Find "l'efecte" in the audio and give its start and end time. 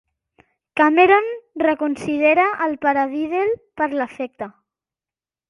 4.01-4.51